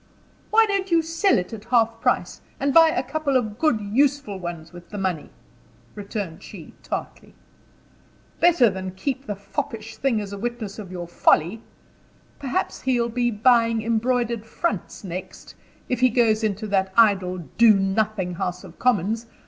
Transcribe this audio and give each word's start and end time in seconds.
"Why 0.49 0.65
don't 0.65 0.89
you 0.89 1.03
sell 1.03 1.37
it 1.37 1.53
at 1.53 1.65
half 1.65 2.01
price, 2.01 2.41
and 2.59 2.73
buy 2.73 2.87
a 2.89 3.03
couple 3.03 3.37
of 3.37 3.59
good 3.59 3.79
useful 3.79 4.39
ones 4.39 4.73
with 4.73 4.89
the 4.89 4.97
money?" 4.97 5.29
returned 5.93 6.41
she, 6.41 6.73
tartly. 6.81 7.35
"Better 8.39 8.65
that 8.65 8.73
than 8.73 8.95
keep 8.95 9.27
the 9.27 9.35
foppish 9.35 9.97
thing 9.97 10.19
as 10.19 10.33
a 10.33 10.39
witness 10.39 10.79
of 10.79 10.91
your 10.91 11.07
folly. 11.07 11.61
Perhaps 12.39 12.81
he'll 12.81 13.09
be 13.09 13.29
buying 13.29 13.83
embroidered 13.83 14.43
fronts 14.43 15.03
next, 15.03 15.53
if 15.87 15.99
he 15.99 16.09
goes 16.09 16.43
into 16.43 16.65
that 16.65 16.91
idle, 16.97 17.37
do 17.59 17.75
nothing 17.75 18.33
House 18.33 18.63
of 18.63 18.79
Commons. 18.79 19.27